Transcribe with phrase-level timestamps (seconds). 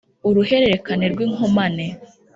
[0.27, 1.85] Uruherekane rw'inkomane